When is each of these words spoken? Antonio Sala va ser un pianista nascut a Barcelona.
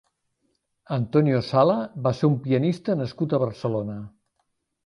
Antonio 0.95 1.41
Sala 1.49 1.75
va 2.07 2.13
ser 2.21 2.31
un 2.31 2.39
pianista 2.47 2.99
nascut 3.03 3.37
a 3.37 3.41
Barcelona. 3.45 4.03